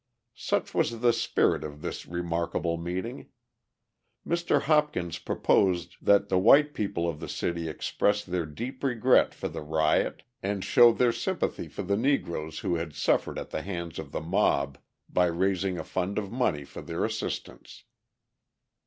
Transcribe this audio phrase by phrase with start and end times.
[0.33, 3.29] Such was the spirit of this remarkable meeting.
[4.27, 4.63] Mr.
[4.63, 9.61] Hopkins proposed that the white people of the city express their deep regret for the
[9.61, 14.11] riot and show their sympathy for the Negroes who had suffered at the hands of
[14.11, 17.83] the mob by raising a fund of money for their assistance.